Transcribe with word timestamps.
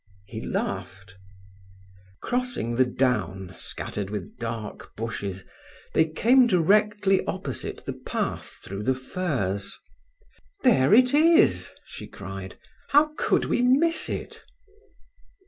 He 0.25 0.41
laughed. 0.41 1.13
Crossing 2.21 2.75
the 2.75 2.87
down, 2.87 3.53
scattered 3.55 4.09
with 4.09 4.35
dark 4.39 4.95
bushes, 4.95 5.45
they 5.93 6.05
came 6.05 6.47
directly 6.47 7.23
opposite 7.27 7.85
the 7.85 7.93
path 7.93 8.61
through 8.63 8.81
the 8.81 8.95
furze. 8.95 9.77
"There 10.63 10.91
it 10.91 11.13
is!" 11.13 11.73
she 11.85 12.07
cried, 12.07 12.57
"How 12.89 13.11
could 13.15 13.45
we 13.45 13.61
miss 13.61 14.09
it?" 14.09 14.43